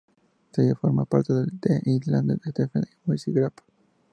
[0.49, 3.61] El sello forma parte de The Island Def Jam Music Group.